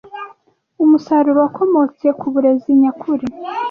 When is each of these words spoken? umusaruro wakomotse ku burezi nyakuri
umusaruro 0.83 1.39
wakomotse 1.45 2.05
ku 2.19 2.27
burezi 2.33 2.69
nyakuri 2.81 3.25